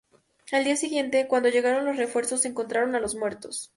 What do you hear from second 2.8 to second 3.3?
a los